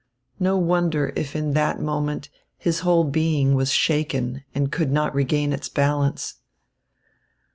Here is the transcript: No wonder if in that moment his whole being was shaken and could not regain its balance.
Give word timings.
No 0.39 0.57
wonder 0.57 1.13
if 1.15 1.35
in 1.35 1.53
that 1.53 1.79
moment 1.79 2.29
his 2.57 2.79
whole 2.79 3.03
being 3.03 3.53
was 3.53 3.69
shaken 3.71 4.43
and 4.55 4.71
could 4.71 4.91
not 4.91 5.13
regain 5.13 5.53
its 5.53 5.69
balance. 5.69 6.37